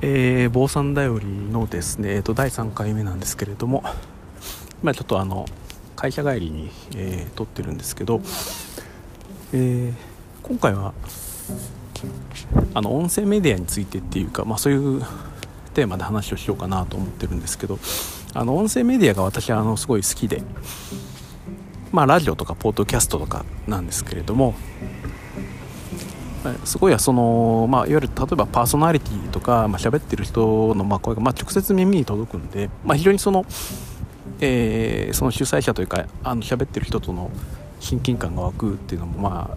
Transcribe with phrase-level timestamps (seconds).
[0.00, 3.82] えー、坊さんだよりのですね、えー、と第3回目なんですけれども、
[4.82, 5.46] 今ちょっとあの
[5.96, 8.20] 会社帰りに、えー、撮ってるんですけど、
[9.52, 10.94] えー、今回は
[12.74, 15.02] あの音声メディアについてっていうか、まあ、そういう
[15.74, 17.80] テーマで話をしようかなと思ってるんですけど
[18.34, 20.42] あの音声メディアが私はあのすごい好きで、
[21.90, 24.54] まあ、ラジオとかポッドキャストとかなんですけれども
[26.64, 33.44] すごいその、まあ、いわゆる例えばパーソナリティとか、まあ、喋ってる人のまあ声がまあ直接耳に届くんで、まあ、非常にその,、
[34.40, 37.30] えー、その主催者というかあの喋ってる人との
[37.80, 39.56] 親近感が湧くっていうのもま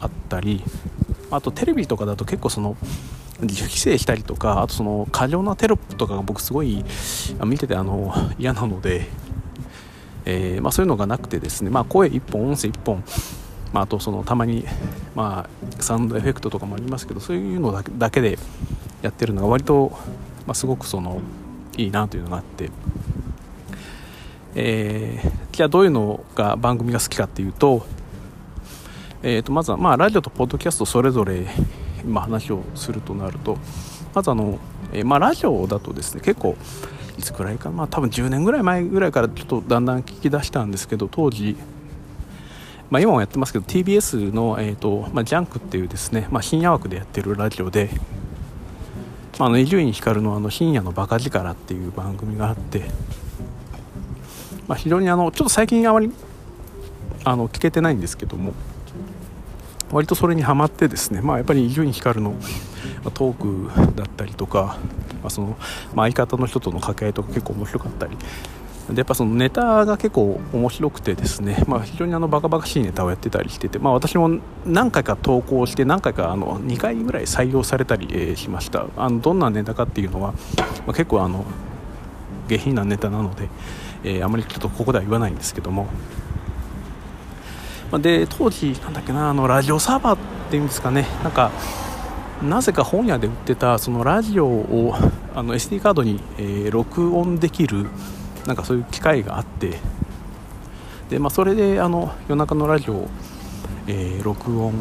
[0.00, 0.62] ああったり
[1.30, 2.76] あとテレビとかだと結構その
[3.40, 6.84] 自主規制したりとかあとその過剰なテロップとかが僕すごい
[7.44, 9.06] 見ててあの嫌なので、
[10.24, 13.04] えーまあ、そういうのがなくてですね、まあ、声1本音声1本
[13.72, 14.64] まあ、あとそのたまに、
[15.14, 18.38] まあ、サウンドエフェクトとかもありますけどそういうのだけで
[19.02, 19.92] やってるのが割と、
[20.46, 21.20] まあ、すごくその
[21.76, 22.70] いいなというのがあって、
[24.54, 27.86] えー、じゃあどういうのが番組が好きかっていうと,、
[29.22, 31.46] えー、とまずは、まあ、ラジオとポッドキャストそれぞれ
[32.04, 33.58] 今話をするとなると
[34.14, 34.58] まずあの、
[34.92, 36.56] えー、まあ、ラジオだとですね結構
[37.18, 41.56] いつくらいかまあ多分10年ぐらい前ぐらいからちょっとだんだん聞き出したんですけど当時
[42.90, 47.90] まあ、今もやってますけど TBS の、えーとまあ、ジャンクっていうですね、まあ、深夜枠でやってるラジオで
[49.56, 52.84] 伊集院光のあの深夜のバカ力っていう番組があって、
[54.66, 56.10] まあ、非常にあのちょっと最近あまり
[57.24, 58.52] あの聞けてないんですけども
[59.92, 62.34] 割とそれにはまってですね、まあ、やっぱり伊集院光の
[63.14, 64.78] トークだったりとか、
[65.22, 65.56] まあその
[65.94, 68.16] まあ、相方の人との掛け合いとか結構面白かったり
[68.94, 78.86] でやっぱそのネタが結構面白くてですね、まあ、非常にあのバカバカしいネタをやってたりしてて、まあ、私も何回か投稿して何回かあの2回ぐらい採用されたり、えしました。
[78.96, 80.38] あのどんなネタかっていうのは、ま
[80.88, 81.44] あ、結構あの
[82.48, 83.48] 下品なネタなので、
[84.04, 85.86] えー、あまりちょっとここでは言わないんですけども、
[87.90, 90.18] まあ、で当時なんだっけなあのラジオサーバーっ
[90.50, 91.06] ていうんですかね。
[91.22, 91.50] なんか
[92.42, 94.94] なぜか本屋で売ってたそのラジオを
[95.34, 97.86] あの SD カードに、えー、録音できる
[98.48, 99.78] なんかそういう機会があって。
[101.10, 103.08] で、まあ、それであの夜中のラジオを、
[103.86, 104.72] えー、録音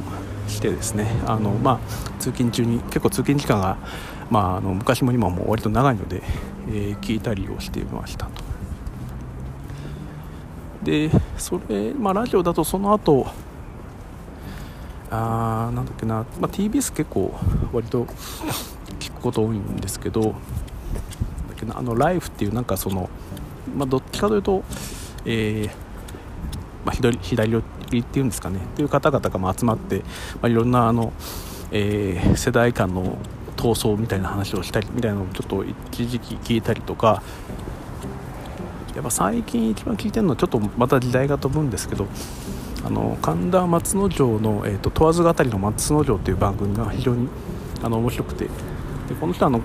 [0.47, 1.05] してですね。
[1.27, 3.77] あの、まあ、通勤中に結構通勤時間が、
[4.31, 6.23] まあ、あの昔も今も割と長いので、
[6.69, 8.31] えー、聞いたりをしていましたと。
[10.83, 13.27] でそれ、まあ、ラジオだとその後
[15.09, 17.33] あなんだっけな、まあ、TBS 結構
[17.73, 18.05] 割と
[18.99, 20.31] 聞くこと多いんですけどだ
[21.57, 23.09] けどあのライフっていうなんかその
[23.75, 24.63] まあ、どっちかというと、
[25.25, 25.87] えー
[26.85, 28.59] まあ、左左寄りっていうんですかね。
[28.75, 30.03] という方々が集まって、ま
[30.43, 31.11] あ、いろんなあの、
[31.71, 33.17] えー、世代間の
[33.57, 37.21] 闘争みたいな話をしたりみたいなのをちょっと一時期聞いたりとか
[38.95, 42.07] やっぱ最近一番聞いてるのはちょっとまた時代が飛ぶんですけど
[42.85, 47.27] あの神田松之丞の、えーと、問わず語りの松之丞という番組が非常に
[47.83, 48.45] あの面白くて。
[48.45, 49.61] でこの人はあの、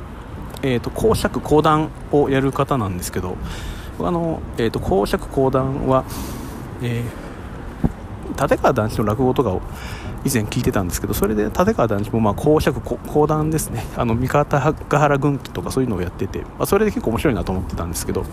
[0.62, 3.37] えーと講釈講談をやる方なんですけど
[4.07, 6.05] あの、えーと、公爵講談は、
[6.83, 9.63] えー、立川談志の落語とかを
[10.25, 13.85] 以前聞いてたんですけどそれで立川談志もまあ公爵講談ですね。
[13.97, 18.29] あの三方ヶ原軍記とかそういうのをやってて、まあ、それで結構面白いなと思ってたんですけど、ま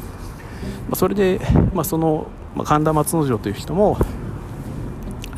[0.94, 1.40] あ、それで、
[1.74, 3.98] まあ、その、まあ、神田松之丞という人も、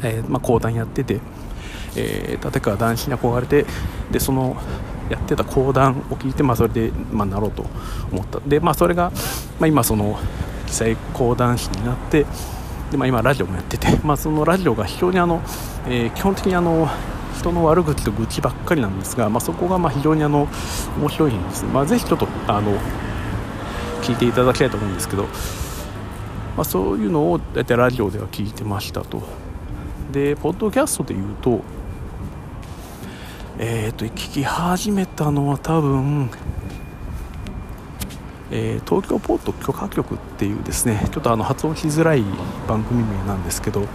[0.03, 1.19] えーまあ、講談やってて、
[1.95, 3.65] えー、立川談志に憧れて
[4.11, 4.57] でその
[5.11, 7.65] やってた講談を聞いて、まあ、それで、まあ、なろうと
[8.11, 8.39] 思った。
[8.39, 9.11] で、まあ、それが、
[9.61, 10.17] まあ、今その
[10.65, 12.25] 記載講談師になって
[12.89, 15.39] で、まあ、今ラジオもやってて、 まあ、そのラジオが非常にあの、
[15.87, 16.89] えー、基本的にあの
[17.37, 20.47] 人の悪口と愚痴ばっかりなんですが、まあ、そこがまあ非常にあの
[20.97, 22.71] 面白いんです、まあ、ぜひちょっとあの
[24.01, 25.29] 聞いていただきたいと思うんですけど、ま
[26.61, 29.21] あ、そういうのを大体ラジオでは聞いてましたと。
[30.11, 31.61] でポッドキャストで言うと
[33.63, 36.31] えーと、聞き始めたのは多分、
[38.51, 42.23] えー、東京ポート許可局っていうですねちょっとあの発音しづらい
[42.67, 43.87] 番組名なんですけど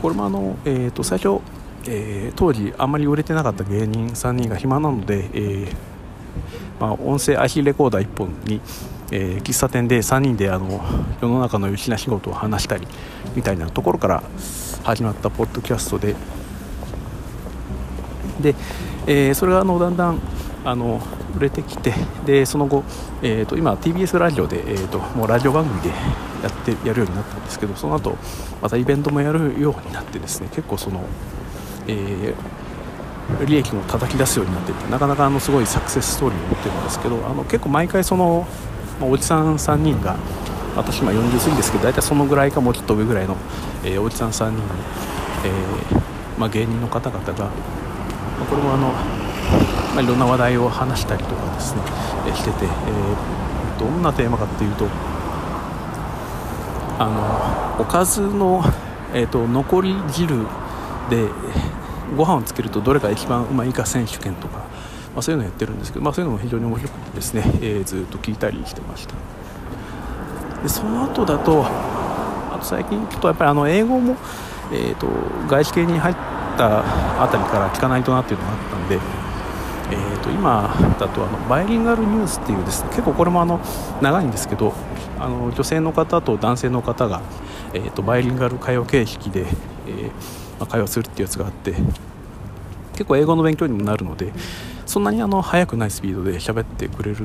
[0.00, 1.40] これもあの、えーと、最初、
[1.86, 5.76] えー、当時あんまり売れてなかった芸人3人が暇なので、えー
[6.80, 8.60] まあ、音声 IC レコーダー1本に、
[9.10, 10.80] えー、喫茶店で3人であの
[11.20, 12.86] 世の中の余計な仕事を話したり
[13.34, 14.22] みたいなところから
[14.84, 16.14] 始まったポッドキャストで
[18.40, 18.54] で、
[19.06, 20.20] えー、それがあのだんだん
[20.64, 21.00] あの
[21.36, 21.94] 売れてきて
[22.26, 22.84] でその後、
[23.22, 28.16] えーと、今 TBS ラジオで、えーと、もうラジオ番組でやってやるようになったんですけどその後
[28.60, 31.04] またイベントもやるようになってですね結構その、
[31.86, 38.46] えー、利益も叩き出すようになっていてなかなかあのすごいサクセスストーリーを持ってるんですけどあの結構毎回その、
[39.00, 40.16] まあ、おじさん3人が
[40.76, 43.36] 私今40過ぎですけど大体そのぐらいかもうちょっと上ぐらいの、
[43.84, 44.62] えー、おじさん3人の、
[45.44, 47.50] えー、まあ、芸人の方々が、まあ、
[48.48, 48.92] これもあの、
[49.94, 51.82] まあ、いろんな話題を話したりとかですね、
[52.28, 54.86] え、してて、えー、どんなテーマかっていうと
[56.98, 58.62] あのおかずの、
[59.14, 60.36] えーと、残り汁
[61.08, 61.28] で
[62.16, 64.64] ご飯をつけるとどれが一番うまいか選手権とか、ま
[65.18, 69.14] あ、そういうのをやってるんですけど、まあ、そういうのも非常に面白くてですね、えー、ずっと聞いたりしてました。
[70.62, 74.16] でその後だとあと最近ちょっとやっぱりあの英語も、
[74.72, 75.06] えーと、
[75.48, 76.14] 外資系に入っ
[76.56, 78.98] たあたりから聞かないとなっていうのがあったんで、
[79.90, 83.60] えーと、今だとあのバイリンガルニュースっていうですね結構これもあの
[84.02, 84.74] 長いんですけど
[85.18, 87.22] あの女性の方と男性の方が、
[87.72, 90.06] えーと、バイリンガル会話形式で、えー、
[90.58, 91.74] まあ、会話するっていうやつがあって
[92.92, 94.32] 結構英語の勉強にもなるので
[94.86, 97.24] そんなにあの速くないスピードで喋ってくれる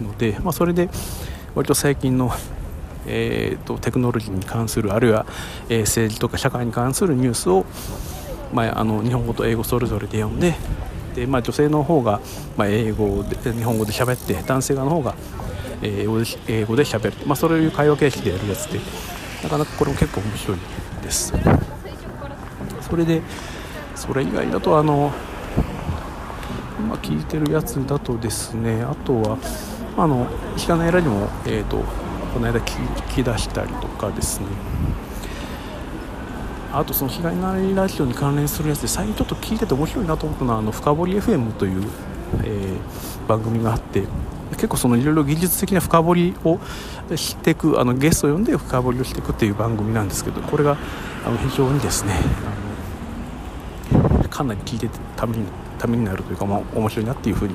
[0.00, 0.88] ので、まあ、それで
[1.54, 2.30] 割と最近の
[3.04, 5.26] えーと、テクノロジーに関するあるいは、
[5.68, 7.66] えー、政治とか社会に関するニュースを、
[8.52, 10.54] まあ、あの日本語と英語それぞれで読んで
[11.14, 12.20] で、まあ、女性の方が、
[12.56, 15.14] まあ、英語で日本語で喋って男性側の方が
[15.82, 18.78] 英語で英語で喋る、まあ、そういう会話形式でやるやつで
[19.42, 20.58] なかなかこれも結構面白い
[21.02, 21.32] です。
[22.88, 23.22] それで
[23.94, 25.12] それ以外だとあの
[26.78, 29.38] 今聞いてるやつだとですねあとは
[29.96, 30.26] あの
[30.56, 31.82] 石川のエラにも、えーと
[32.32, 34.46] この間聞き出したりとかですね。
[36.72, 41.82] あとその被害ないラジオに関連するやつで最近ちょっと聞いてて面白いなと思ったのはあの深掘り FM という、
[42.44, 44.04] えー、番組があって
[44.52, 46.58] 結構そのいろいろ技術的な深掘りを
[47.14, 50.78] していくあのゲストを呼んで深掘りをしていくっていう番組なんですけどこれが
[51.26, 52.14] あの非常にですね
[53.92, 55.44] あのかなり聞いててために
[55.78, 57.54] ためになるというか、まあ、面白いなっていうふうに、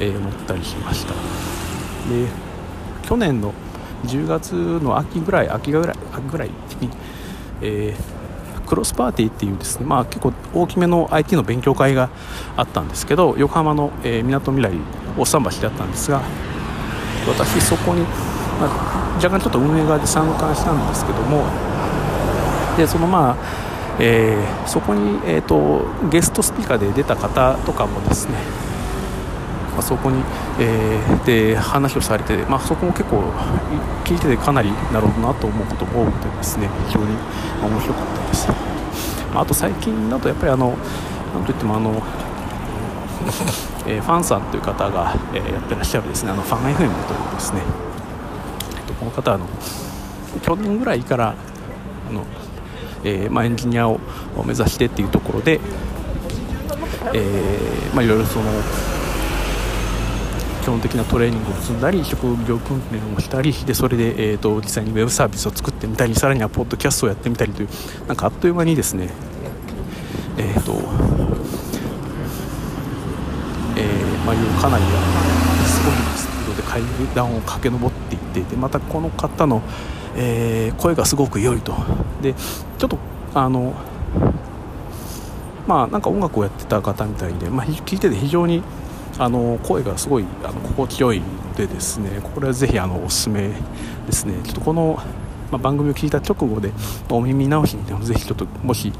[0.00, 1.14] えー、思ったりしました。
[1.14, 1.18] で
[3.02, 3.54] 去年の
[4.04, 6.54] 10月の秋ぐらい秋ぐらい秋ぐらいに、
[7.62, 8.19] えー、
[8.70, 12.08] クロスパーティーっていうですね、まあ、結構大きめの IT の勉強会が
[12.56, 14.74] あったんですけど横浜のみなとみらい
[15.18, 16.22] 大桟橋であったんですが
[17.26, 21.44] 私そこに、まあ、若干ちょっと運営側で参加したんですけども
[22.76, 23.36] でそのまあ
[24.02, 28.59] えー、そこに、えーとゲストスピーカーで出た方とかもですね
[29.80, 30.22] あ、そこに、
[30.58, 33.20] えー、で話をされて、まあ、そこも結構
[34.04, 37.06] 聞いててかなりなるほどなと思うことも多くてですね非常に
[37.62, 38.48] 面白かったです、
[39.32, 40.76] まあ、あと最近だとやっぱりあの
[41.34, 42.02] なんといってもあの
[43.86, 47.60] えー、ファンさんという方が、えー、やってらっしゃるですねあのファン FM というですね、
[48.78, 49.46] えっと、この方あの
[50.42, 51.34] 去年ぐらいから
[52.08, 52.24] あの、
[53.04, 53.98] えーまあ、エンジニアを
[54.44, 55.60] 目指してっていうところで、
[57.14, 58.50] えーまあ、いろいろその
[60.62, 67.68] 基本的なトレーニングを積んだり職業訓練をしたりでそれで、えーと、実際にウェブサービスを作ってみたりさらにはポッドキャストをやってみたりという
[68.06, 69.08] なんかあっという間にですね
[70.36, 70.72] えっ、ー、と
[73.76, 74.84] えー、まあ、いうかなり
[75.64, 76.82] すごいスピードで階
[77.14, 79.62] 段を駆け上っていってでまたこの方の、
[80.16, 81.74] えー、声がすごく良いと。
[82.20, 82.98] でちょっと
[83.34, 83.74] あの
[85.66, 88.62] まあなんか音楽をやってた方みたいで、まあ、聞いてて非常に
[89.18, 93.50] あの声がすごいあの心地よいのでですねこれはぜひあのおすすめ
[94.06, 94.34] ですね。
[94.44, 94.98] ちょっとこの、
[95.50, 96.70] まあ、番組を聞いた直後で
[97.10, 98.92] お耳直しにでもぜひちょっともし、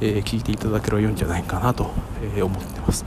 [0.00, 1.90] えー、聞いていただければ良いんじゃないかなと、
[2.36, 3.04] えー、思ってます。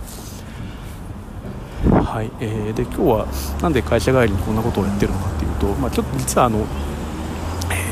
[1.90, 3.28] はい、えー、で今日は
[3.62, 6.66] なんで会社帰りにこんなことをやってるのかっていうと、まあ、ちょっと実はあの、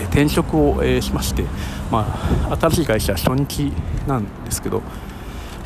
[0.10, 1.44] 転職を、えー、しまして、
[1.92, 2.06] ま
[2.50, 3.72] あ、新しい会社初日
[4.08, 4.82] なんですけど、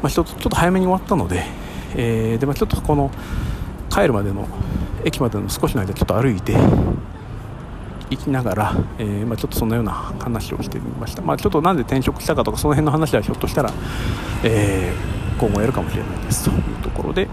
[0.01, 1.43] まあ、ちょっと早めに終わったので、
[1.95, 3.11] えー、でまあ、ちょっとこの
[3.89, 4.47] 帰るまでの
[5.03, 6.55] 駅までの少しの間ちょっと歩いて
[8.09, 13.71] 行きながら、えー、まあ、ちょっとそのような話をしてみました、まあ、ちょっとなんで転職したかとかその辺の話はひょっとしたら、
[14.43, 17.27] えー、今後やるかもしれないですというところで、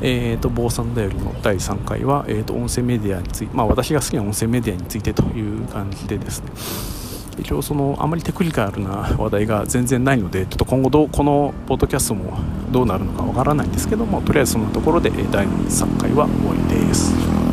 [0.00, 7.02] えーと、坊さんだよりの第3回は、えーと音声メディアについて、まあ、私が好きな音声メディアについてという感じでですね。
[7.38, 12.38] 一応そのあまりテクニカルな話題が全然ないのでちょっと今後どうこのポッドキャストも
[12.72, 17.51] どうなるのかわからないんですけどもとりあえずそんなところで第3回は終わりです。